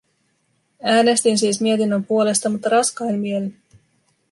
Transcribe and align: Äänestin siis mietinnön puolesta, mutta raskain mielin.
Äänestin 0.83 1.37
siis 1.37 1.61
mietinnön 1.61 2.03
puolesta, 2.05 2.49
mutta 2.49 2.69
raskain 2.69 3.19
mielin. 3.19 3.57